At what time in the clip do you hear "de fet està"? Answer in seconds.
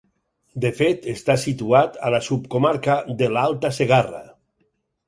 0.63-1.35